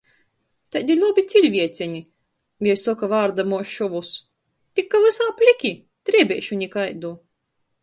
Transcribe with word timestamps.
“Taidi 0.75 0.93
lobi 1.01 1.23
ciļvieceni,”- 1.33 2.01
jei 2.69 2.79
soka, 2.85 3.11
vārdamuos 3.13 3.75
šovus, 3.75 4.11
“tik 4.81 4.91
ka 4.95 5.05
vysā 5.07 5.31
plyki! 5.43 5.75
Driebeišu 6.11 6.61
nikaidu!” 6.65 7.17